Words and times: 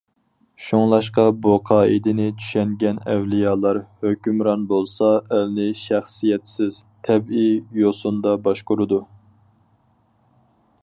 شۇڭلاشقا 0.67 1.23
بۇ 1.41 1.57
قائىدىنى 1.69 2.23
چۈشەنگەن 2.37 2.97
ئەۋلىيالار 3.11 3.79
ھۆكۈمران 4.05 4.63
بولسا 4.71 5.11
ئەلنى 5.37 5.67
شەخسىيەتسىز، 5.81 6.81
تەبىئىي 7.09 7.57
يوسۇندا 7.83 8.33
باشقۇرىدۇ. 8.49 9.03